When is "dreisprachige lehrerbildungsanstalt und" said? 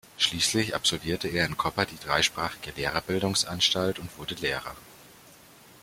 1.99-4.09